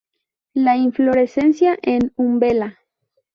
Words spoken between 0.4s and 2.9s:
La inflorescencia en umbela.